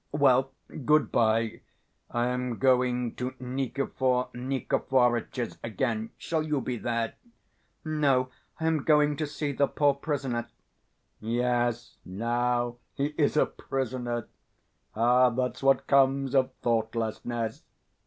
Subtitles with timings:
[0.13, 0.49] Well,
[0.83, 1.61] good bye,
[2.09, 7.13] I am going to Nikifor Nikiforitch's again: shall you be there?"
[7.85, 10.49] "No, I am going to see the poor prisoner."
[11.19, 14.27] "Yes, now he is a prisoner!...
[14.95, 17.61] Ah, that's what comes of thoughtlessness!"